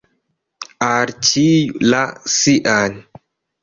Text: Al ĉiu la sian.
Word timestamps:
Al 0.87 1.13
ĉiu 1.29 1.85
la 1.93 2.03
sian. 2.41 3.03